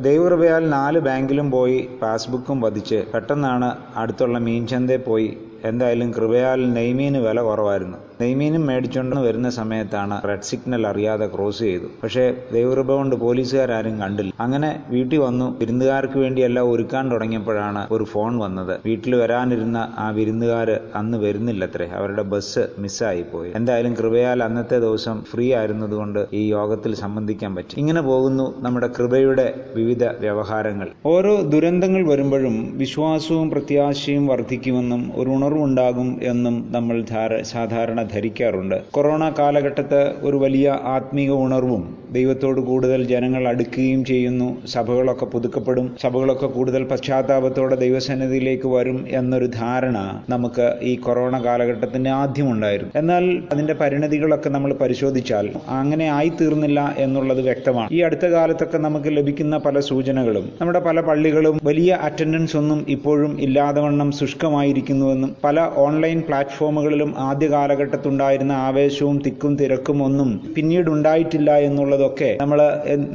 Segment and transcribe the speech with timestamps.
[0.00, 5.28] ദൈവകൃപയാൽ നാല് ബാങ്കിലും പോയി പാസ്ബുക്കും വധിച്ച് പെട്ടെന്നാണ് അടുത്തുള്ള മീൻചന്തയിൽ പോയി.
[5.64, 7.98] എന്തായാലും കൃപയാൽ നെയ്മീന് വില കുറവായിരുന്നു.
[8.20, 11.86] നെയ്മീനും മേടിച്ചുകൊണ്ട് വരുന്ന സമയത്താണ് റെഡ് സിഗ്നൽ അറിയാതെ ക്രോസ് ചെയ്തു.
[12.02, 14.32] പക്ഷേ ദൈവകൃപ പോലീസുകാരും കണ്ടില്ല.
[14.40, 15.58] അങ്ങനെ വീട്ടിൽ വന്നു.
[15.58, 18.80] വിരുന്നുകാർക്ക് വേണ്ടി എല്ലാം ഒരുക്കാൻ തുടങ്ങിയപ്പോഴാണ് ഒരു ഫോൺ വന്നത്.
[18.86, 21.86] വീട്ടിൽ വരാനിരുന്ന ആ വിരുന്നുകാര് അന്ന് വരുന്നില്ലത്രേ.
[21.86, 23.52] അവരുടെ ബസ് മിസ്സായി പോയി.
[23.54, 27.78] എന്തായാലും കൃപയാൽ അന്നത്തെ ദിവസം ഫ്രീ ആയിരുന്നതുകൊണ്ട് ഈ യോഗത്തിൽ സംബന്ധിക്കാൻ പറ്റി.
[27.78, 30.88] ഇങ്ങനെ പോകുന്നു നമ്മുടെ കൃപയുടെ വിവിധ വ്യവഹാരങ്ങൾ.
[31.06, 37.04] ഓരോ ദുരന്തങ്ങൾ വരുമ്പോഴും വിശ്വാസവും പ്രത്യാശയും വർദ്ധിക്കുമെന്നും ഒരു ഉണർവുണ്ടാകും എന്നും നമ്മൾ
[37.42, 38.76] സാധാരണ ധരിക്കാറുണ്ട്.
[38.96, 41.82] കൊറോണ കാലഘട്ടത്ത് ഒരു വലിയ ആത്മീക ഉണർവും
[42.16, 44.48] ദൈവത്തോട് കൂടുതൽ ജനങ്ങൾ അടുക്കുകയും ചെയ്യുന്നു.
[44.74, 45.86] സഭകളൊക്കെ പുതുക്കപ്പെടും.
[46.02, 49.98] സഭകളൊക്കെ കൂടുതൽ പശ്ചാത്താപത്തോടെ ദൈവസന്നിധിയിലേക്ക് വരും എന്നൊരു ധാരണ
[50.30, 55.46] നമുക്ക് ഈ കൊറോണ കാലഘട്ടത്തിന്റെ ആദ്യം ഉണ്ടായിരുന്നു എന്നാൽ അതിന്റെ പരിണതികളൊക്കെ നമ്മൾ പരിശോധിച്ചാൽ
[55.78, 57.88] അങ്ങനെ ആയിത്തീർന്നില്ല എന്നുള്ളത് വ്യക്തമാണ്.
[57.96, 63.80] ഈ അടുത്ത കാലത്തൊക്കെ നമുക്ക് ലഭിക്കുന്ന പല സൂചനകളും നമ്മുടെ പല പള്ളികളും വലിയ അറ്റൻഡൻസ് ഒന്നും ഇപ്പോഴും ഇല്ലാതെ
[63.80, 67.48] വണ്ണം ശുഷ്കമായിരിക്കുന്നുവെന്നും പല ഓൺലൈൻ പ്ലാറ്റ്ഫോമുകളിലും ആദ്യ
[67.94, 72.58] കാലഘട്ടത്തുണ്ടായിരുന്ന ആവേശവും തിക്കും തിരക്കും ഒന്നും പിന്നീട് ഉണ്ടായിട്ടില്ല എന്നുള്ളതൊക്കെ നമ്മൾ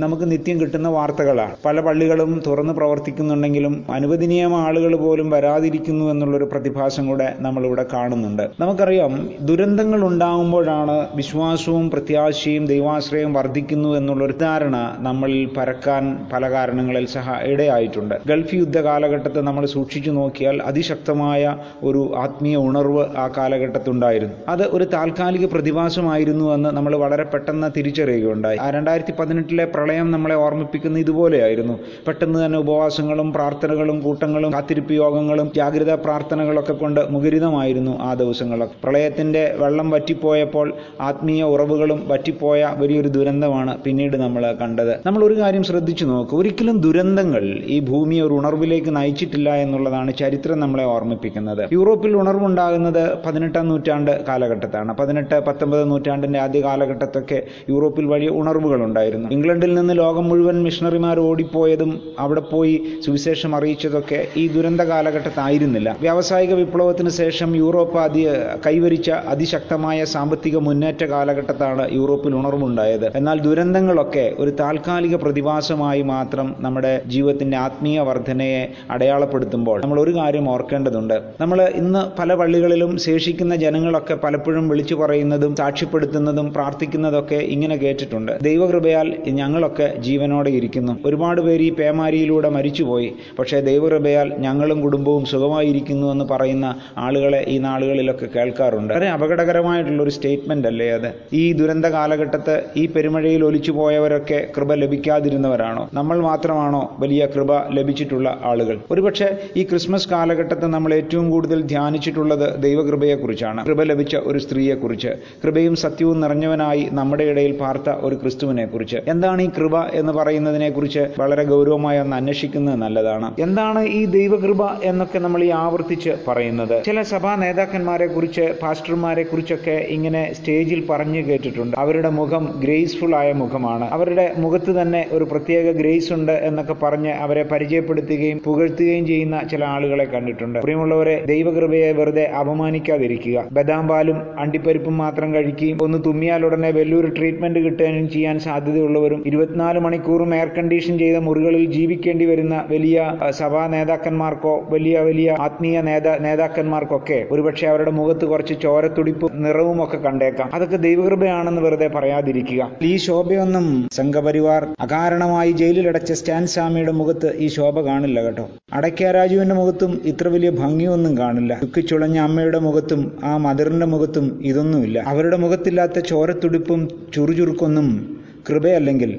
[0.04, 1.54] നമുക്ക് നിത്യം കിട്ടുന്ന വാർത്തകളാണ്.
[1.66, 8.44] പല പള്ളികളും തുറന്ന് പ്രവർത്തിക്കുന്നുണ്ടെങ്കിലും അനുവദനീയമായ ആളുകൾ പോലും വരാതിരിക്കുന്നു എന്നുള്ളൊരു പ്രതിഭാസം കൂടെ നമ്മളിവിടെ കാണുന്നുണ്ട്.
[8.60, 9.14] നമുക്കറിയാം
[9.50, 14.78] ദുരന്തങ്ങൾ ഉണ്ടാകുമ്പോഴാണ് വിശ്വാസവും പ്രത്യാശയും ദൈവാശ്രയം വർദ്ധിക്കുന്നു എന്നുള്ളൊരു ധാരണ
[15.08, 18.16] നമ്മളിൽ പരക്കാൻ പല കാരണങ്ങളിൽ സഹ ഇടയായിട്ടുണ്ട്.
[18.32, 21.44] ഗൾഫ് യുദ്ധ കാലഘട്ടത്തെ നമ്മൾ സൂക്ഷിച്ചു നോക്കിയാൽ അതിശക്തമായ
[21.84, 24.36] ഒരു ആത്മീയ ഉണർവ് ആ കാലഘട്ടത്തുണ്ടായിരുന്നു.
[24.54, 28.58] അത് ഒരു താൽക്കാലിക പ്രതിഭാസമായിരുന്നു എന്ന് നമ്മൾ വളരെ പെട്ടെന്ന് തിരിച്ചറിയുകയുണ്ടായി.
[28.78, 31.76] രണ്ടായിരത്തി പതിനെട്ടിലെ പ്രളയം നമ്മളെ ഓർമ്മിപ്പിക്കുന്ന ഇതുപോലെയായിരുന്നു.
[32.08, 38.76] പെട്ടെന്ന് തന്നെ ഉപവാസങ്ങളും പ്രാർത്ഥനകളും കൂട്ടങ്ങളും കാത്തിരിപ്പ് യോഗങ്ങളും ജാഗ്രതാ പ്രാർത്ഥനകളൊക്കെ കൊണ്ട് മുഖരിതമായിരുന്നു ആ ദിവസങ്ങളൊക്കെ.
[38.84, 40.68] പ്രളയത്തിന്റെ വെള്ളം വറ്റിപ്പോയപ്പോൾ
[41.10, 44.94] ആത്മീയ ഉറവുകളും വറ്റിപ്പോയ വലിയൊരു ദുരന്തമാണ് പിന്നീട് നമ്മൾ കണ്ടത്.
[45.06, 47.44] നമ്മൾ ഒരു കാര്യം ശ്രദ്ധിച്ചു നോക്കുക ഒരിക്കലും ദുരന്തങ്ങൾ
[47.76, 51.64] ഈ ഭൂമിയെ ഒരു ഉണർവിലേക്ക് നയിച്ചിട്ടില്ല എന്നുള്ളതാണ് ചരിത്രം നമ്മളെ ഓർമ്മിപ്പിക്കുന്നത്.
[51.78, 54.12] യൂറോപ്പിൽ ഉണർവുണ്ടാകുന്നത് പതിനെട്ടാം നൂറ്റാണ്ട്
[54.60, 54.92] കാലഘട്ടത്താണ്.
[54.98, 57.40] പതിനെട്ട് പത്തൊമ്പത് നൂറ്റാണ്ടിന്റെ ആദ്യ കാലഘട്ടത്തൊക്കെ
[57.70, 59.28] യൂറോപ്പിൽ വലിയ ഉണർവുകളുണ്ടായിരുന്നു.
[59.36, 62.76] ഇംഗ്ലണ്ടിൽ നിന്ന് ലോകം മുഴുവൻ മിഷണറിമാർ ഓടിപ്പോയതും അവിടെ പോയി
[63.06, 65.90] സുവിശേഷം അറിയിച്ചതൊക്കെ ഈ ദുരന്ത കാലഘട്ടത്തായിരുന്നില്ല.
[66.02, 68.24] വ്യാവസായിക വിപ്ലവത്തിന് ശേഷം യൂറോപ്പ് അതി
[68.66, 73.08] കൈവരിച്ച അതിശക്തമായ സാമ്പത്തിക മുന്നേറ്റ കാലഘട്ടത്താണ് യൂറോപ്പിൽ ഉണർവുണ്ടായത്.
[73.16, 81.16] എന്നാൽ ദുരന്തങ്ങളൊക്കെ ഒരു താൽക്കാലിക പ്രതിഭാസമായി മാത്രം നമ്മുടെ ജീവിതത്തിന്റെ ആത്മീയ വർധനയെ അടയാളപ്പെടുത്തുമ്പോൾ നമ്മൾ ഒരു കാര്യം ഓർക്കേണ്ടതുണ്ട്.
[81.42, 88.40] നമ്മൾ ഇന്ന് പല പള്ളികളിലും ശേഷിക്കുന്ന ജനങ്ങളൊക്കെ പലപ്പോഴും വിളിച്ചു പറയുന്നതും സാക്ഷ്യപ്പെടുത്തുന്നതും പ്രാർത്ഥിക്കുന്നതൊക്കെ ഇങ്ങനെ കേട്ടിട്ടുണ്ട്.
[88.42, 91.00] ദൈവകൃപയാൽ ഞങ്ങളൊക്കെ ജീവനോടെ ഇരിക്കുന്നു.
[91.06, 93.14] ഒരുപാട് പേര് ഈ പേമാരിയിലൂടെ മരിച്ചുപോയി.
[93.40, 98.94] പക്ഷേ ദൈവകൃപയാൽ ഞങ്ങളും കുടുംബവും സുഖമായിരിക്കുന്നു എന്ന് പറയുന്ന ആളുകളെ ഈ നാളുകളിലൊക്കെ കേൾക്കാറുണ്ട്.
[98.94, 101.14] വളരെ അപകടകരമായിട്ടുള്ള ഒരു സ്റ്റേറ്റ്മെന്റ് അല്ലേ അത്?
[101.34, 105.90] ഈ ദുരന്ത കാലഘട്ടത്ത് ഈ പെരുമഴയിൽ ഒലിച്ചു പോയവരൊക്കെ കൃപ ലഭിക്കാതിരുന്നവരാണോ?
[105.94, 108.80] നമ്മൾ മാത്രമാണോ വലിയ കൃപ ലഭിച്ചിട്ടുള്ള ആളുകൾ?
[108.92, 113.66] ഒരുപക്ഷെ ഈ ക്രിസ്മസ് കാലഘട്ടത്ത് നമ്മൾ ഏറ്റവും കൂടുതൽ ധ്യാനിച്ചിട്ടുള്ളത് ദൈവകൃപയെക്കുറിച്ചാണ്.
[113.66, 115.08] കൃപ ലഭിച്ച ഒരു സ്ത്രീയെക്കുറിച്ച്
[115.44, 121.08] കൃപയും സത്യവും നിറഞ്ഞവനായി നമ്മുടെ ഇടയിൽ പാർത്ത ഒരു ക്രിസ്തുവിനെ കുറിച്ച് എന്താണ് ഈ കൃപ എന്ന് പറയുന്നതിനെ കുറിച്ച്
[121.20, 123.36] വളരെ ഗൗരവമായി ഒന്ന് അന്വേഷിക്കുന്നത് നല്ലതാണ്.
[123.40, 126.84] എന്താണ് ഈ ദൈവകൃപ എന്നൊക്കെ നമ്മൾ ഈ ആവർത്തിച്ച് പറയുന്നത്?
[126.84, 131.78] ചില സഭാ നേതാക്കന്മാരെ കുറിച്ച് പാസ്റ്റർമാരെ കുറിച്ചൊക്കെ ഇങ്ങനെ സ്റ്റേജിൽ പറഞ്ഞു കേട്ടിട്ടുണ്ട്.
[131.78, 133.90] അവരുടെ മുഖം ഗ്രേസ്ഫുൾ ആയ മുഖമാണ്.
[133.90, 140.06] അവരുടെ മുഖത്ത് തന്നെ ഒരു പ്രത്യേക ഗ്രേസ് ഉണ്ട് എന്നൊക്കെ പറഞ്ഞ് അവരെ പരിചയപ്പെടുത്തുകയും പുകഴ്ത്തുകയും ചെയ്യുന്ന ചില ആളുകളെ
[140.06, 140.60] കണ്ടിട്ടുണ്ട്.
[140.60, 143.46] പ്രിയമുള്ളവരെ ദൈവകൃപയെ വെറുതെ അപമാനിക്കാതിരിക്കുക.
[143.52, 150.36] ബദാം പാലും അണ്ടിപ്പരിപ്പും മാത്രം കഴിക്കുകയും ഒന്ന് തുമ്മിയാൽ ഉടനെ വലിയൊരു ട്രീറ്റ്മെന്റ് കിട്ടാനും ചെയ്യാൻ സാധ്യതയുള്ളവരും ഇരുപത്തിനാല് മണിക്കൂറും
[150.36, 157.68] എയർ കണ്ടീഷൻ ചെയ്ത മുറികളിൽ ജീവിക്കേണ്ടി വരുന്ന വലിയ സഭാ നേതാക്കന്മാർക്കോ വലിയ വലിയ ആത്മീയ നേതാ നേതാക്കന്മാർക്കൊക്കെ ഒരുപക്ഷെ
[157.68, 160.50] അവരുടെ മുഖത്ത് കുറച്ച് ചോരത്തുടിപ്പും നിറവും ഒക്കെ കണ്ടേക്കാം.
[160.54, 162.72] അതൊക്കെ ദൈവകൃപയാണെന്ന് വെറുതെ പറയാതിരിക്കുക.
[162.82, 168.46] ഈ ശോഭയൊന്നും സംഘപരിവാർ അകാരണമായി ജയിലിലടച്ച സ്റ്റാൻ സ്വാമിയുടെ മുഖത്ത് ഈ ശോഭ കാണില്ല കേട്ടോ.
[168.74, 171.60] അടയ്ക്ക രാജുവിന്റെ മുഖത്തും ഇത്ര വലിയ ഭംഗിയൊന്നും കാണില്ല.
[171.64, 175.00] ദുഃഖിച്ചുളഞ്ഞ അമ്മയുടെ മുഖത്തും ആ മദറിന്റെ മുഖത്തും ഇതൊന്നുമില്ല.
[175.14, 178.18] അവരുടെ മുഖത്തില്ലാത്ത ചോരത്തുടിപ്പും ചുറുചുറുക്കൊന്നും
[178.50, 179.12] കൃപയല്ലെങ്കിൽ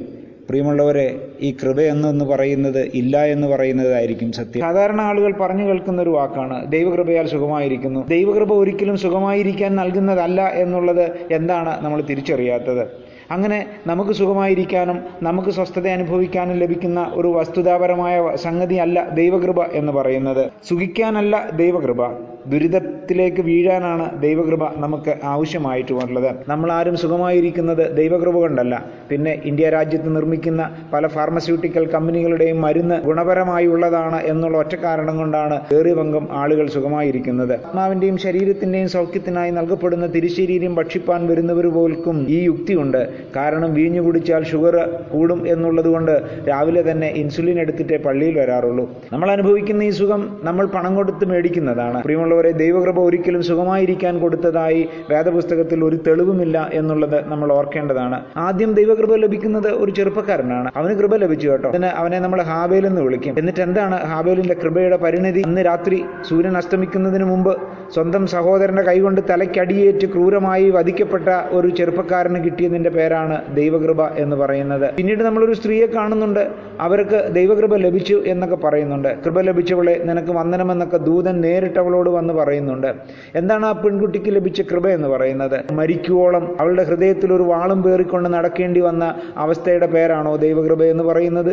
[0.48, 1.04] പ്രിയമുള്ളവരെ
[1.40, 4.60] ഈ കൃപയെന്നൊന്ന് പറയുന്നത് ഇല്ല എന്ന് പറയുന്നതായിരിക്കും സത്യം.
[4.60, 8.00] സാധാരണ ആളുകൾ പറഞ്ഞു കേൾക്കുന്ന ഒരു വാക്കാണ് ദൈവകൃപയാൽ സുഖമായിരിക്കുന്നു.
[8.08, 12.84] ദൈവകൃപ ഒരിക്കലും സുഖമായിരിക്കാൻ നൽകുന്നതല്ല എന്നുള്ളത് എന്താണ് നമ്മൾ തിരിച്ചറിയാത്തത്?
[13.30, 20.50] അങ്ങനെ നമുക്ക് സുഖമായിരിക്കാനും നമുക്ക് സ്വസ്ഥത അനുഭവിക്കാനും ലഭിക്കുന്ന ഒരു വസ്തുതാപരമായ സംഗതിയല്ല ദൈവകൃപ എന്ന് പറയുന്നത്.
[20.68, 22.29] സുഖിക്കാനല്ല ദൈവകൃപ.
[22.46, 26.30] ദുരിതത്തിലേക്ക് വീഴാനാണ് ദൈവകൃപ നമുക്ക് ആവശ്യമായിട്ടുള്ളത്.
[26.48, 28.84] നമ്മൾ ആരും സുഖമായിരിക്കുന്നത് ദൈവകൃപ കൊണ്ടല്ല.
[29.10, 35.94] പിന്നെ ഇന്ത്യ രാജ്യത്ത് നിർമ്മിക്കുന്ന പല ഫാർമസ്യൂട്ടിക്കൽ കമ്പനികളുടെയും മരുന്ന് ഗുണപരമായി ഉള്ളതാണ് എന്നുള്ള ഒറ്റ കാരണം കൊണ്ടാണ് ഏറിയ
[35.94, 37.54] പങ്കും ആളുകൾ സുഖമായിരിക്കുന്നത്.
[37.54, 43.08] ആത്മാവിന്റെയും ശരീരത്തിന്റെയും സൗഖ്യത്തിനായി നൽകപ്പെടുന്ന തിരിശരീരം ഭക്ഷിപ്പാൻ വരുന്നവർ പോൽക്കും ഈ യുക്തിയുണ്ട്.
[43.36, 44.76] കാരണം വീഞ്ഞു കുടിച്ചാൽ ഷുഗർ
[45.12, 46.14] കൂടും എന്നുള്ളതുകൊണ്ട്
[46.48, 48.88] രാവിലെ തന്നെ ഇൻസുലിൻ എടുത്തിട്ടേ പള്ളിയിൽ വരാറുള്ളൂ.
[49.12, 52.00] നമ്മൾ അനുഭവിക്കുന്ന ഈ സുഖം നമ്മൾ പണം കൊടുത്ത് മേടിക്കുന്നതാണ്.
[52.30, 54.80] പ്രിയമുള്ളവരെ ദൈവകൃപ ഒരിക്കലും സുഖമായിരിക്കാൻ കൊടുത്തതായി
[55.10, 58.18] വേദപുസ്തകത്തിൽ ഒരു തെളിവുമില്ല എന്നുള്ളത് നമ്മൾ ഓർക്കേണ്ടതാണ്.
[58.36, 60.68] ആദ്യം ദൈവകൃപ ലഭിക്കുന്നത് ഒരു ചെറുപ്പക്കാരനാണ്.
[60.76, 61.68] അവന് കൃപ ലഭിച്ചു കേട്ടോ.
[61.68, 63.34] അതിന് അവനെ നമ്മൾ ഹാബേൽ എന്ന് വിളിക്കും.
[63.38, 65.42] എന്നിട്ട് എന്താണ് ഹാബേലിന്റെ കൃപയുടെ പരിണിതി?
[65.46, 65.98] അന്ന് രാത്രി
[66.28, 67.52] സൂര്യൻ അസ്തമിക്കുന്നതിന് മുമ്പ്
[67.94, 71.28] സ്വന്തം സഹോദരന്റെ കൈകൊണ്ട് തലയ്ക്കടിയേറ്റ് ക്രൂരമായി വധിക്കപ്പെട്ട
[71.58, 74.86] ഒരു ചെറുപ്പക്കാരന് കിട്ടിയതിന്റെ പേരാണ് ദൈവകൃപ എന്ന് പറയുന്നത്.
[74.98, 76.42] പിന്നീട് നമ്മളൊരു സ്ത്രീയെ കാണുന്നുണ്ട്.
[76.86, 79.10] അവർക്ക് ദൈവകൃപ ലഭിച്ചു എന്നൊക്കെ പറയുന്നുണ്ട്.
[79.24, 82.90] കൃപ ലഭിച്ചവളെ നിനക്ക് വന്ദനമെന്നൊക്കെ ദൂതൻ നേരിട്ട് അവളോട് വന്ന് പറയുന്നുണ്ട്.
[83.34, 85.58] എന്താണ് ആ പെൺകുട്ടിക്ക് ലഭിച്ച കൃപ എന്ന് പറയുന്നത്?
[85.80, 89.04] മരിക്കുവോളം അവളുടെ ഹൃദയത്തിൽ ഒരു വാളും പേറിക്കൊണ്ട് നടക്കേണ്ടി വന്ന
[89.36, 91.52] അവസ്ഥയുടെ പേരാണോ ദൈവകൃപ എന്ന് പറയുന്നത്?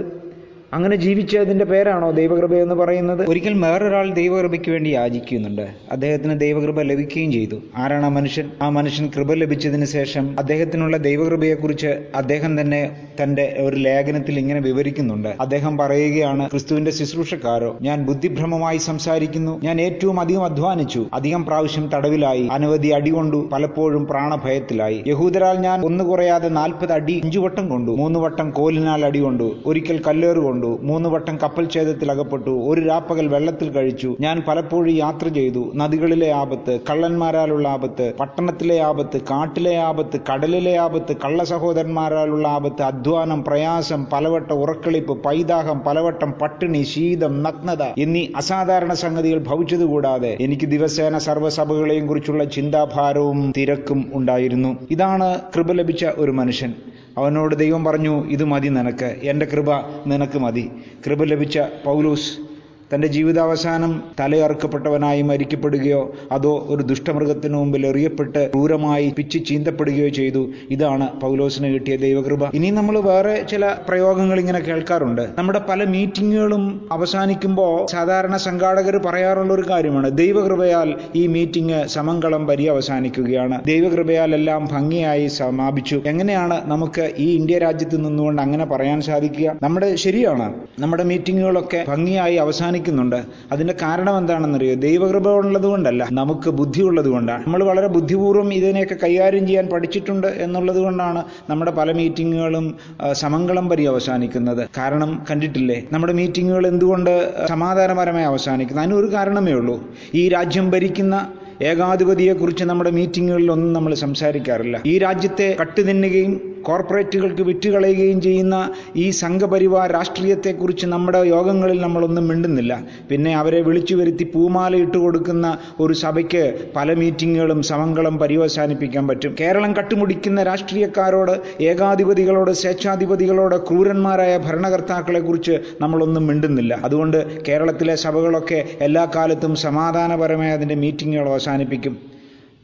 [0.74, 3.30] അങ്ങനെ ജീവിച്ചതിന്റെ പേരാണോ ദൈവകൃപ എന്ന് പറയുന്നത്?
[3.30, 5.68] ഒരിക്കൽ വേറൊരാൾ ദൈവകൃപയ്ക്ക് വേണ്ടി യാചിക്കുന്നുണ്ട്.
[5.92, 7.56] അദ്ദേഹത്തിന് ദൈവകൃപ ലഭിക്കുകയും ചെയ്തു.
[7.78, 8.50] ആരാണ് ആ മനുഷ്യൻ?
[8.62, 15.30] ആ മനുഷ്യൻ കൃപ ലഭിച്ചതിന് ശേഷം അദ്ദേഹത്തിനുള്ള ദൈവകൃപയെക്കുറിച്ച് അദ്ദേഹം തന്നെ തന്റെ ഒരു ലേഖനത്തിൽ ഇങ്ങനെ വിവരിക്കുന്നുണ്ട്.
[15.42, 19.62] അദ്ദേഹം പറയുകയാണ് ക്രിസ്തുവിന്റെ ശുശ്രൂഷക്കാരോ ഞാൻ ബുദ്ധിഭ്രമമായി സംസാരിക്കുന്നു.
[19.64, 21.06] ഞാൻ ഏറ്റവും അധികം അധ്വാനിച്ചു.
[21.14, 22.48] അധികം പ്രാവശ്യം തടവിലായി.
[22.52, 25.04] അനവധി അടി കൊണ്ടു പലപ്പോഴും പ്രാണഭയത്തിലായി.
[25.08, 27.92] യഹൂദരാൽ ഞാൻ ഒന്ന് കുറയാതെ നാൽപ്പത് അടി അഞ്ചു വട്ടം കൊണ്ടു.
[27.92, 29.56] മൂന്ന് വട്ടം കോലിനാൽ അടി കൊണ്ടു.
[29.66, 32.50] ഒരിക്കൽ കല്ലേറ് മൂന്ന് വട്ടം കപ്പൽ ഛേദത്തിൽ അകപ്പെട്ടു.
[32.50, 34.18] ഒരു രാപ്പകൽ വെള്ളത്തിൽ കഴിച്ചു.
[34.20, 35.72] ഞാൻ പലപ്പോഴും യാത്ര ചെയ്തു.
[35.76, 44.06] നദികളിലെ ആപത്ത് കള്ളന്മാരാലുള്ള ആപത്ത് പട്ടണത്തിലെ ആപത്ത് കാട്ടിലെ ആപത്ത് കടലിലെ ആപത്ത് കള്ള സഹോദരന്മാരാലുള്ള ആപത്ത് അധ്വാനം പ്രയാസം
[44.14, 52.44] പലവട്ടം ഉറക്കളിപ്പ് പൈതാഹം പലവട്ടം പട്ടിണി ശീതം നഗ്നത എന്നീ അസാധാരണ സംഗതികൾ ഭവിച്ചതുകൂടാതെ എനിക്ക് ദിവസേന സർവസഭകളെയും കുറിച്ചുള്ള
[52.44, 54.78] ചിന്താഭാരവും തിരക്കും ഉണ്ടായിരുന്നു.
[54.92, 56.74] ഇതാണ് കൃപ ലഭിച്ച ഒരു മനുഷ്യൻ.
[57.18, 59.06] അവനോട് ദൈവം പറഞ്ഞു ഇത് മതി നിനക്ക്.
[59.06, 59.70] എന്റെ കൃപ
[60.08, 60.72] നിനക്ക് മതി.
[61.06, 62.47] കൃപ ലഭിച്ച പൗലൂസ്
[62.94, 70.50] തന്റെ ജീവിതാവസാനം തലയറുക്കപ്പെട്ടവനായി മരിക്കപ്പെടുകയോ അതോ ഒരു ദുഷ്ടമൃഗത്തിനു മുമ്പിൽ എറിയപ്പെട്ട് ക്രൂരമായി പിച്ച് ചീന്തപ്പെടുകയോ ചെയ്തു.
[70.70, 72.56] ഇതാണ് പൗലോസിന് കിട്ടിയ ദൈവകൃപ.
[72.56, 75.28] ഇനി നമ്മൾ വേറെ ചില പ്രയോഗങ്ങൾ ഇങ്ങനെ കേൾക്കാറുണ്ട്.
[75.38, 80.18] നമ്മുടെ പല മീറ്റിങ്ങുകളും അവസാനിക്കുമ്പോൾ സാധാരണ സംഘാടകർ പറയാറുള്ള ഒരു കാര്യമാണ്.
[80.18, 86.02] ദൈവകൃപയാൽ ഈ മീറ്റിംഗ് സമങ്കളം പര്യവസാനിക്കുകയാണ് ദൈവകൃപയാൽ എല്ലാം ഭംഗിയായി സമാപിച്ചു.
[86.06, 89.56] എങ്ങനെയാണ് നമുക്ക് ഈ ഇന്ത്യ രാജ്യത്ത് നിന്നുകൊണ്ട് അങ്ങനെ പറയാൻ സാധിക്കുക?
[89.64, 90.54] നമ്മുടെ ശരിയാണ്.
[90.80, 92.36] നമ്മുടെ മീറ്റിങ്ങുകളൊക്കെ ഭംഗിയായി
[92.78, 93.20] അവസാനിക്കുന്നുണ്ട്
[93.52, 94.74] അതിന്റെ കാരണം എന്താണെന്നറിയോ?
[94.88, 100.80] ദൈവകൃപ ഉള്ളത് കൊണ്ടല്ല നമുക്ക് ബുദ്ധി ഉള്ളത് കൊണ്ടാണ് നമ്മൾ വളരെ ബുദ്ധിപൂർവം ഇതിനെയൊക്കെ കൈകാര്യം ചെയ്യാൻ പഠിച്ചിട്ടുണ്ട് എന്നുള്ളത്
[100.86, 102.66] കൊണ്ടാണ് നമ്മുടെ പല മീറ്റിങ്ങുകളും
[103.12, 104.64] സമംഗളം പരി അവസാനിക്കുന്നത്.
[104.78, 105.78] കാരണം കണ്ടിട്ടില്ലേ?
[105.92, 107.14] നമ്മുടെ മീറ്റിങ്ങുകൾ എന്തുകൊണ്ട്
[107.48, 108.86] സമാധാനപരമായി അവസാനിക്കുന്നത്?
[108.86, 109.76] അതിനൊരു കാരണമേ ഉള്ളൂ.
[110.14, 111.16] ഈ രാജ്യം ഭരിക്കുന്ന
[111.62, 114.76] ഏകാധിപതിയെക്കുറിച്ച് നമ്മുടെ മീറ്റിങ്ങുകളിലൊന്നും നമ്മൾ സംസാരിക്കാറില്ല.
[114.86, 116.34] ഈ രാജ്യത്തെ കട്ടുതിന്നുകയും
[116.66, 122.84] കോർപ്പറേറ്റുകൾക്ക് വിറ്റുകളയുകയും ചെയ്യുന്ന ഈ സംഘപരിവാർ രാഷ്ട്രീയത്തെക്കുറിച്ച് നമ്മുടെ യോഗങ്ങളിൽ നമ്മളൊന്നും മിണ്ടുന്നില്ല.
[123.10, 129.36] പിന്നെ അവരെ വിളിച്ചു വരുത്തി പൂമാല ഇട്ട് കൊടുക്കുന്ന ഒരു സഭയ്ക്ക് പല മീറ്റിങ്ങുകളും സമങ്കളം പര്യവസാനിപ്പിക്കാൻ പറ്റും.
[129.40, 136.82] കേരളം കട്ടുമുടിക്കുന്ന രാഷ്ട്രീയക്കാരോട് ഏകാധിപതികളോട് സ്വേച്ഛാധിപതികളോട് ക്രൂരന്മാരായ ഭരണകർത്താക്കളെ കുറിച്ച് നമ്മളൊന്നും മിണ്ടുന്നില്ല.
[136.84, 142.17] അതുകൊണ്ട് കേരളത്തിലെ സഭകളൊക്കെ എല്ലാ കാലത്തും സമാധാനപരമായി അതിന്റെ മീറ്റിങ്ങുകൾ അവസാനിപ്പിക്കും.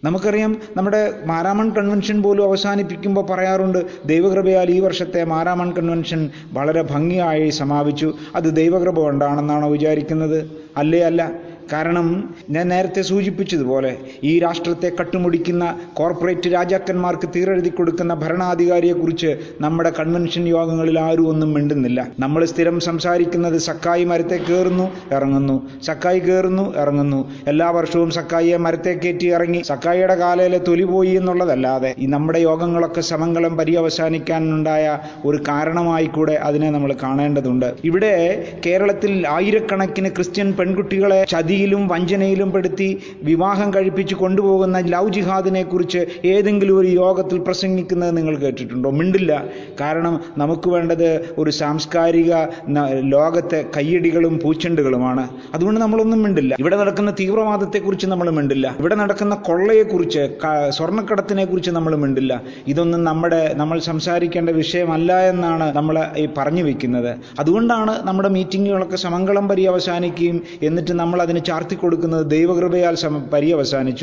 [0.03, 8.13] നമുക്കറിയാം നമ്മുടെ മാരാമൺ കൺവെൻഷൻ പോലും അവസാനിപ്പിക്കുമ്പോൾ പറയാറുണ്ട് ദൈവകൃപയാൽ ഈ വർഷത്തെ മാരാമൺ കൺവെൻഷൻ വളരെ ഭംഗിയായി സമാപിച്ചു.
[8.35, 10.51] അത് ദൈവകൃപ കൊണ്ടാണെന്നാണോ വിചാരിക്കുന്നത്?
[10.77, 11.31] അല്ലേ അല്ല.
[11.71, 20.99] കാരണം ഞാൻ നേരത്തെ സൂചിപ്പിച്ചതുപോലെ ഈ രാഷ്ട്രത്തെ കട്ടുമുടിക്കുന്ന കോർപ്പറേറ്റ് രാജാക്കന്മാർക്ക് തീരെഴുതി കൊടുക്കുന്ന ഭരണാധികാരിയെക്കുറിച്ച് നമ്മുടെ കൺവെൻഷൻ യോഗങ്ങളിൽ
[20.99, 22.07] ആരും ഒന്നും മിണ്ടുന്നില്ല.
[22.19, 25.69] നമ്മൾ സ്ഥിരം സംസാരിക്കുന്നത് സക്കായി മരത്തെ കയറുന്നു ഇറങ്ങുന്നു.
[25.83, 27.31] സക്കായി കയറുന്നു ഇറങ്ങുന്നു.
[27.47, 33.57] എല്ലാ വർഷവും സക്കായിയെ മരത്തെ കയറ്റി ഇറങ്ങി സക്കായിയുടെ കാലയിലെ തൊലി പോയി എന്നുള്ളതല്ലാതെ ഈ നമ്മുടെ യോഗങ്ങളൊക്കെ സമങ്കലം
[33.57, 37.73] പര്യവസാനിക്കാനുണ്ടായ ഒരു കാരണമായി കൂടെ അതിനെ നമ്മൾ കാണേണ്ടതുണ്ട്.
[37.83, 38.13] ഇവിടെ
[38.65, 42.87] കേരളത്തിൽ ആയിരക്കണക്കിന് ക്രിസ്ത്യൻ പെൺകുട്ടികളെ ചതിയിലും വഞ്ചനയിലും പെടുത്തി
[43.23, 48.89] വിവാഹം കഴിപ്പിച്ച് കൊണ്ടുപോകുന്ന ലവ് ജിഹാദിനെ കുറിച്ച് ഏതെങ്കിലും ഒരു യോഗത്തിൽ പ്രസംഗിക്കുന്നത് നിങ്ങൾ കേട്ടിട്ടുണ്ടോ?
[48.99, 49.31] മിണ്ടില്ല.
[49.81, 51.07] കാരണം നമുക്ക് വേണ്ടത്
[51.37, 52.31] ഒരു സാംസ്കാരിക
[53.13, 55.25] ലോകത്തെ കയ്യടികളും പൂച്ചെണ്ടുകളുമാണ്.
[55.53, 56.55] അതുകൊണ്ട് നമ്മളൊന്നും മിണ്ടില്ല.
[56.59, 58.75] ഇവിടെ നടക്കുന്ന തീവ്രവാദത്തെക്കുറിച്ച് നമ്മൾ മിണ്ടില്ല.
[58.79, 60.23] ഇവിടെ നടക്കുന്ന കൊള്ളയെക്കുറിച്ച്
[60.77, 62.33] സ്വർണക്കടത്തിനെ കുറിച്ച് നമ്മൾ മിണ്ടില്ല.
[62.67, 67.11] ഇതൊന്നും നമ്മുടെ നമ്മൾ സംസാരിക്കേണ്ട വിഷയമല്ല എന്നാണ് നമ്മൾ ഈ പറഞ്ഞു വെക്കുന്നത്.
[67.39, 73.21] അതുകൊണ്ടാണ് നമ്മുടെ മീറ്റിങ്ങുകളൊക്കെ സമങ്കളം പര്യവസാനിക്കുകയും എന്നിട്ട് നമ്മൾ അതിന് ചാർത്തി കൊടുക്കുന്നത് ദൈവകൃപയാൽ സമ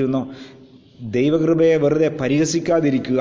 [0.07, 0.23] എന്നോ
[1.17, 3.21] ദൈവകൃപയെ വെറുതെ പരിഹസിക്കാതിരിക്കുക.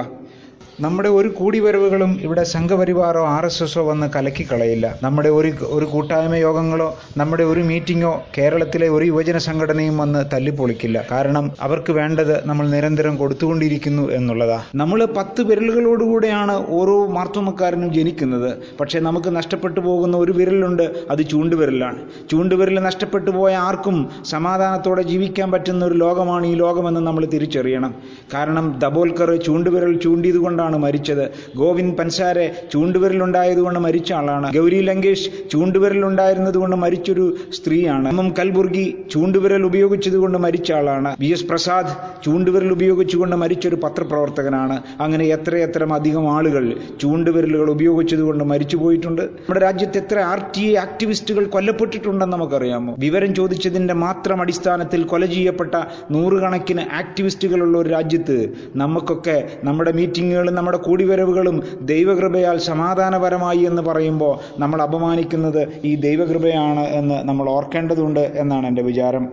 [0.84, 4.86] നമ്മുടെ ഒരു കൂടിവരവുകളും ഇവിടെ സംഘപരിവാറോ ആർ എസ് എസോ വന്ന് കലക്കിക്കളയില്ല.
[5.04, 10.98] നമ്മുടെ ഒരു ഒരു കൂട്ടായ്മ യോഗങ്ങളോ നമ്മുടെ ഒരു മീറ്റിങ്ങോ കേരളത്തിലെ ഒരു യുവജന സംഘടനയും വന്ന് തല്ലിപ്പൊളിക്കില്ല.
[11.12, 14.60] കാരണം അവർക്ക് വേണ്ടത് നമ്മൾ നിരന്തരം കൊടുത്തുകൊണ്ടിരിക്കുന്നു എന്നുള്ളതാ.
[14.76, 18.50] നമ്മൾ പത്ത് വിരലുകളോടുകൂടെയാണ് ഓരോ മാർത്തോമക്കാരനും ജനിക്കുന്നത്.
[18.80, 22.00] പക്ഷേ നമുക്ക് നഷ്ടപ്പെട്ടു പോകുന്ന ഒരു വിരലുണ്ട് അത് ചൂണ്ടുവിരലാണ്.
[22.32, 27.94] ചൂണ്ടുവിരൽ നഷ്ടപ്പെട്ടു പോയ ആർക്കും സമാധാനത്തോടെ ജീവിക്കാൻ പറ്റുന്ന ഒരു ലോകമാണ് ഈ ലോകമെന്ന് നമ്മൾ തിരിച്ചറിയണം.
[28.34, 31.32] കാരണം ദബോൽക്കർ ചൂണ്ടുവിരൽ ചൂണ്ടിയത് കൊണ്ടാണ് മരിച്ചത്.
[31.58, 34.54] ഗോവിന്ദ് പൻസാരെ ചൂണ്ടുവിരലുണ്ടായതുകൊണ്ട് മരിച്ച ആളാണ്.
[34.54, 38.10] ഗൗരി ലങ്കേഷ് ചൂണ്ടുവിരലുണ്ടായിരുന്നതുകൊണ്ട് മരിച്ചൊരു സ്ത്രീയാണ്.
[38.10, 38.20] എം.
[38.20, 38.34] എം.
[38.40, 41.16] കൽബുർഗി ചൂണ്ടുവിരൽ ഉപയോഗിച്ചതുകൊണ്ട് മരിച്ച ആളാണ്.
[41.20, 41.26] വി.
[41.26, 41.46] എസ്.
[41.46, 44.82] പ്രസാദ് ചൂണ്ടുവിരൽ ഉപയോഗിച്ചുകൊണ്ട് മരിച്ചൊരു പത്രപ്രവർത്തകനാണ്.
[45.00, 49.22] അങ്ങനെ എത്രയെത്ര അധികം ആളുകൾ ചൂണ്ടുവിരലുകൾ ഉപയോഗിച്ചതുകൊണ്ട് മരിച്ചു പോയിട്ടുണ്ട്.
[49.22, 52.96] നമ്മുടെ രാജ്യത്ത് എത്ര ആർ ടി ഐ ആക്ടിവിസ്റ്റുകൾ കൊല്ലപ്പെട്ടിട്ടുണ്ടെന്ന് നമുക്കറിയാമോ?
[53.00, 55.76] വിവരം ചോദിച്ചതിന്റെ മാത്രം അടിസ്ഥാനത്തിൽ കൊല ചെയ്യപ്പെട്ട
[56.12, 61.58] നൂറുകണക്കിന് ആക്ടിവിസ്റ്റുകളുള്ള ഒരു രാജ്യത്ത് നമുക്കൊക്കെ നമ്മുടെ മീറ്റിങ്ങുകളും നമ്മുടെ കൂടിവരവുകളും
[61.92, 69.26] ദൈവകൃപയാൽ സമാധാനപരമായി എന്ന് പറയുമ്പോൾ നമ്മൾ അപമാനിക്കുന്നത് ഈ ദൈവകൃപയാണ് എന്ന് നമ്മൾ ഓർക്കേണ്ടതുണ്ട് എന്നാണ് എന്റെ വിചാരം.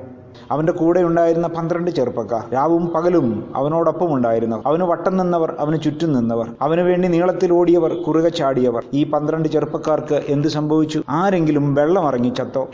[0.54, 6.48] അവന്റെ കൂടെ ഉണ്ടായിരുന്ന പന്ത്രണ്ട് ചെറുപ്പക്കാർ രാവും പകലും അവനോടൊപ്പം ഉണ്ടായിരുന്നു അവന് വട്ടം നിന്നവർ അവന് ചുറ്റും നിന്നവർ
[6.66, 8.82] അവന് വേണ്ടി നീളത്തിൽ ഓടിയവർ കുറുകെ ചാടിയവർ.
[8.94, 11.00] ഈ പന്ത്രണ്ട് ചെറുപ്പക്കാർക്ക് എന്ത് സംഭവിച്ചു?
[11.20, 12.64] ആരെങ്കിലും വെള്ളം ഇറങ്ങി ചത്തോ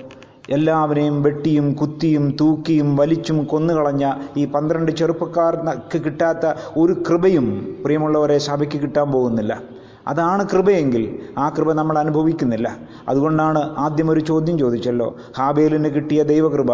[0.51, 7.47] എല്ലാവരെയും വെട്ടിയും കുത്തിയും തൂക്കിയും വലിച്ചും കൊന്നുകളഞ്ഞ ഈ പന്ത്രണ്ട് ചെറുപ്പക്കാർക്ക് കിട്ടാത്ത ഒരു കൃപയും
[7.85, 9.61] പ്രിയമുള്ളവരെ സഭയ്ക്ക് കിട്ടാൻ പോകുന്നില്ല.
[10.09, 12.77] അതാണ് കൃപയെങ്കിൽ ആ കൃപ നമ്മൾ അനുഭവിക്കുന്നില്ല.
[13.09, 16.73] അതുകൊണ്ടാണ് ആദ്യം ഒരു ചോദ്യം ചോദിച്ചല്ലോ ഹാബേലിന് കിട്ടിയ ദൈവകൃപ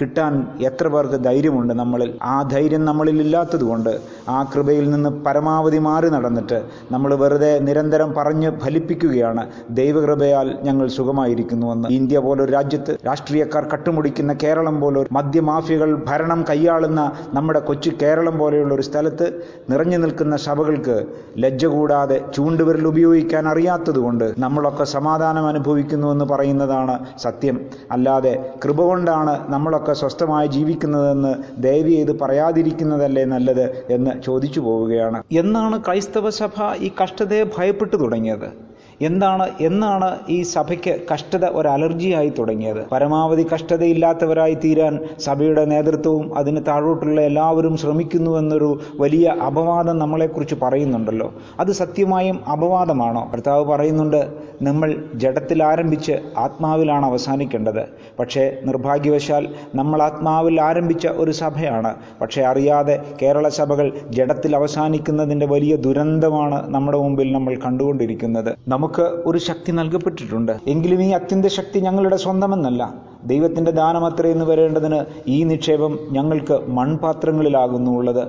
[0.00, 2.18] കിട്ടാൻ എത്ര പേർക്ക് ധൈര്യമുണ്ട് നമ്മളിൽ?
[2.22, 3.90] ആ ധൈര്യം നമ്മളിൽ ഇല്ലാത്തതുകൊണ്ട്
[4.28, 6.58] ആ കൃപയിൽ നിന്ന് പരമാവധി മാറി നടന്നിട്ട്
[6.92, 9.44] നമ്മൾ വെറുതെ നിരന്തരം പറഞ്ഞ് ഫലിപ്പിക്കുകയാണ്.
[9.70, 11.88] ദൈവകൃപയാൽ ഞങ്ങൾ സുഖമായിരിക്കുന്നുവെന്ന്.
[11.88, 17.00] ഇന്ത്യ പോലൊരു രാജ്യത്ത് രാഷ്ട്രീയക്കാർ കട്ടുമുടിക്കുന്ന കേരളം പോലൊരു മദ്യമാഫിയകൾ ഭരണം കൈയാളുന്ന
[17.34, 19.26] നമ്മുടെ കൊച്ചു കേരളം പോലെയുള്ള ഒരു സ്ഥലത്ത്
[19.70, 20.96] നിറഞ്ഞു നിൽക്കുന്ന സഭകൾക്ക്
[21.38, 27.60] ലജ്ജ കൂടാതെ ചൂണ്ടുവിരൽ ഉപയോഗിക്കാൻ അറിയാത്തതുകൊണ്ട് നമ്മളൊക്കെ സമാധാനം അനുഭവിക്കുന്നുവെന്ന് പറയുന്നതാണ് സത്യം.
[27.90, 35.22] അല്ലാതെ കൃപ കൊണ്ടാണ് നമ്മളൊക്കെ സ്വസ്ഥമായി ജീവിക്കുന്നതെന്ന് ദയവ് ചെയ്ത് പറയാതിരിക്കുന്നതല്ലേ നല്ലത് എന്ന് ചോദിച്ചു പോവുകയാണ്.
[35.32, 38.69] എന്നാണ് ക്രൈസ്തവ സഭ ഈ കഷ്ടതയെ ഭയപ്പെട്ടു തുടങ്ങിയത്.
[39.00, 42.88] എന്താണ് എന്നാണ് ഈ സഭയ്ക്ക് കഷ്ടത ഒരു അലർജിയായി തുടങ്ങിയത്.
[42.92, 51.34] പരമാവധി കഷ്ടതയില്ലാത്തവരായി തീരാൻ സഭയുടെ നേതൃത്വവും അതിന് താഴോട്ടുള്ള എല്ലാവരും ശ്രമിക്കുന്നു എന്നൊരു വലിയ അപവാദം നമ്മളെക്കുറിച്ച് പറയുന്നുണ്ടല്ലോ.
[51.60, 53.30] അത് സത്യമായും അപവാദമാണോ?
[53.32, 54.28] ഭർത്താവ് പറയുന്നുണ്ട്
[54.62, 57.82] നമ്മൾ ജഡത്തിൽ ആരംഭിച്ച് ആത്മാവിലാണ് അവസാനിക്കേണ്ടത്.
[58.18, 61.94] പക്ഷേ നിർഭാഗ്യവശാൽ നമ്മൾ ആത്മാവിൽ ആരംഭിച്ച ഒരു സഭയാണ്.
[62.20, 68.54] പക്ഷേ അറിയാതെ കേരള സഭകൾ ജഡത്തിൽ അവസാനിക്കുന്നതിന്റെ വലിയ ദുരന്തമാണ് നമ്മുടെ മുമ്പിൽ നമ്മൾ കണ്ടുകൊണ്ടിരിക്കുന്നത്.
[68.68, 70.58] നമുക്ക് ഒരു ശക്തി നൽകപ്പെട്ടിട്ടുണ്ട്.
[70.66, 72.94] എങ്കിലും ഈ അത്യന്ത ശക്തി ഞങ്ങളുടെ സ്വന്തമെന്നല്ല.
[73.24, 78.28] ദൈവത്തിന്റെ ദാനം എന്ന് വരേണ്ടതിന് ഈ നിക്ഷേപം ഞങ്ങൾക്ക് മൺപാത്രങ്ങളിലാകുന്നു ഉള്ളത്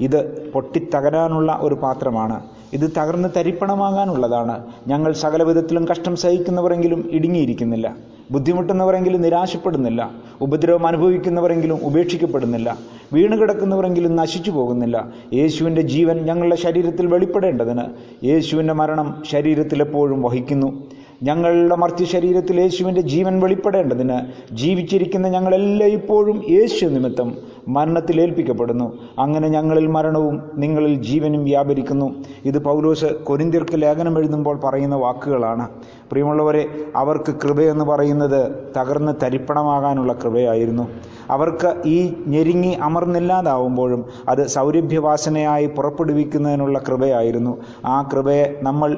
[0.00, 2.42] ഇത് പൊട്ടിത്തകരാനുള്ള ഒരു പാത്രമാണ്.
[2.72, 4.64] ഇത് തകർന്ന് തരിപ്പണമാകാനുള്ളതാണ്.
[4.86, 7.96] ഞങ്ങൾ സകല വിധത്തിലും കഷ്ടം സഹിക്കുന്നവരെങ്കിലും ഇടുങ്ങിയിരിക്കുന്നില്ല.
[8.30, 10.10] ബുദ്ധിമുട്ടുന്നവരെങ്കിലും നിരാശപ്പെടുന്നില്ല.
[10.40, 12.78] ഉപദ്രവം അനുഭവിക്കുന്നവരെങ്കിലും ഉപേക്ഷിക്കപ്പെടുന്നില്ല.
[13.12, 15.08] വീണ് കിടക്കുന്നവരെങ്കിലും നശിച്ചു പോകുന്നില്ല.
[15.32, 17.82] യേശുവിന്റെ ജീവൻ ഞങ്ങളുടെ ശരീരത്തിൽ വെളിപ്പെടേണ്ടതിന്
[18.24, 20.82] യേശുവിന്റെ മരണം ശരീരത്തിൽ എപ്പോഴും വഹിക്കുന്നു.
[21.22, 24.18] ഞങ്ങളുടെ മർത്യ ശരീരത്തിൽ യേശുവിന്റെ ജീവൻ വെളിപ്പെടേണ്ടതിന്
[24.54, 27.34] ജീവിച്ചിരിക്കുന്ന ഞങ്ങളെല്ലാം ഇപ്പോഴും യേശു നിമിത്തം
[27.68, 28.98] മരണത്തിൽ ഏൽപ്പിക്കപ്പെടുന്നു.
[29.18, 32.14] അങ്ങനെ ഞങ്ങളിൽ മരണവും നിങ്ങളിൽ ജീവനും വ്യാപരിക്കുന്നു.
[32.44, 35.68] ഇത് പൗലോസ് കൊരിന്തിർക്ക് ലേഖനം എഴുതുമ്പോൾ പറയുന്ന വാക്കുകളാണ്.
[36.10, 40.88] പ്രിയമുള്ളവരെ അവർക്ക് കൃപയെന്ന് പറയുന്നത് തകർന്ന് തരിപ്പണമാകാനുള്ള കൃപയായിരുന്നു.
[41.30, 47.52] അവർക്ക് ഈ ഞെരുങ്ങി അമർന്നില്ലാതാവുമ്പോഴും അത് സൗരഭ്യവാസനയായി പുറപ്പെടുവിക്കുന്നതിനുള്ള കൃപയായിരുന്നു.
[47.86, 48.90] ആ കൃപയെ നമ്മൾ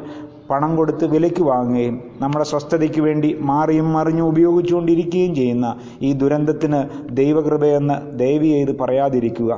[0.50, 6.80] പണം കൊടുത്ത് വിലയ്ക്ക് വാങ്ങുകയും നമ്മുടെ സ്വസ്ഥതയ്ക്ക് വേണ്ടി മാറിയും മറിഞ്ഞും ഉപയോഗിച്ചുകൊണ്ടിരിക്കുകയും ചെയ്യുന്ന ഈ ദുരന്തത്തിന്
[7.16, 9.52] ദൈവകൃപയെന്ന് ദയവ് ചെയ്ത് പറയാതിരിക്കുക.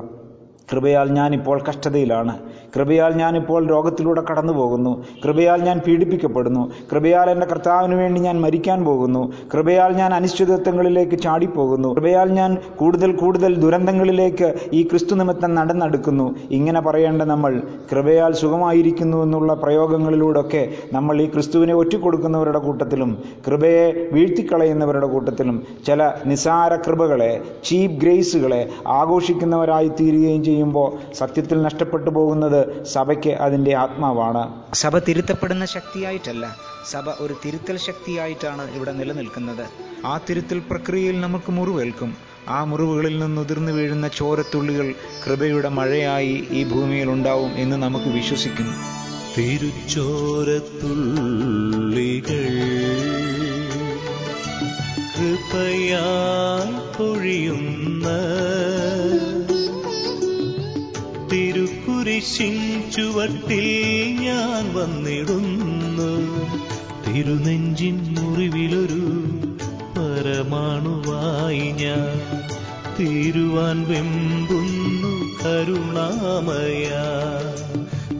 [0.73, 2.35] കൃപയാൽ ഞാനിപ്പോൾ കഷ്ടതയിലാണ്.
[2.75, 6.62] കൃപയാൽ ഞാനിപ്പോൾ രോഗത്തിലൂടെ കടന്നു പോകുന്നു കൃപയാൽ ഞാൻ പീഡിപ്പിക്കപ്പെടുന്നു.
[6.93, 9.33] കൃപയാൽ എന്റെ കർത്താവിന് വേണ്ടി ഞാൻ മരിക്കാൻ പോകുന്നു.
[9.52, 11.95] കൃപയാൽ ഞാൻ അനിശ്ചിതത്വങ്ങളിലേക്ക് ചാടിപ്പോകുന്നു.
[11.95, 16.37] കൃപയാൽ ഞാൻ കൂടുതൽ കൂടുതൽ ദുരന്തങ്ങളിലേക്ക് ഈ ക്രിസ്തു നിമിത്തം നടന്നെടുക്കുന്നു.
[16.50, 20.62] ഇങ്ങനെ പറയേണ്ട നമ്മൾ കൃപയാൽ സുഖമായിരിക്കുന്നു എന്നുള്ള പ്രയോഗങ്ങളിലൂടെയൊക്കെ
[20.93, 30.45] നമ്മൾ ഈ ക്രിസ്തുവിനെ ഒറ്റിക്കൊടുക്കുന്നവരുടെ കൂട്ടത്തിലും കൃപയെ വീഴ്ത്തിക്കളയുന്നവരുടെ കൂട്ടത്തിലും ചില നിസാര കൃപകളെ ചീപ്പ് ഗ്രേസുകളെ ആഘോഷിക്കുന്നവരായി തീരുകയും
[30.45, 34.75] ചെയ്യുമ്പോൾ സത്യത്തിൽ നഷ്ടപ്പെട്ടു പോകുന്നത് സഭയ്ക്ക് അതിന്റെ ആത്മാവാണ്.
[34.75, 36.56] സഭ തിരുത്തപ്പെടുന്ന ശക്തിയായിട്ടല്ല
[36.90, 39.64] സഭ ഒരു തിരുത്തൽ ശക്തിയായിട്ടാണ് ഇവിടെ നിലനിൽക്കുന്നത്.
[40.06, 42.16] ആ തിരുത്തൽ പ്രക്രിയയിൽ നമുക്ക് മുറിവേൽക്കും.
[42.49, 44.94] ആ മുറിവുകളിൽ നിന്ന് ഉതിർന്നു വീഴുന്ന ചോരത്തുള്ളികൾ
[45.26, 48.75] കൃപയുടെ മഴയായി ഈ ഭൂമിയിൽ ഉണ്ടാവും എന്ന് നമുക്ക് വിശ്വസിക്കും
[49.38, 50.64] തിരുച്ചോരത്തുള്ളികൾ
[55.16, 58.06] കൃപയാൽ പൊഴിയുന്ന
[62.90, 63.66] ചുവട്ടിൽ
[64.21, 66.11] ഞാൻ വന്നിടുന്നു.
[67.07, 69.25] തിരുനെഞ്ചിൻ മുറിവിലൊരു
[69.97, 72.43] പരമാണുവായി ഞാൻ
[73.00, 75.12] തീരുവാൻ വെമ്പുന്നു
[75.45, 76.90] കരുണാമയ.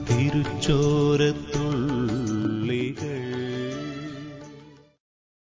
[0.09, 1.54] തിരുച്ചോരത്തു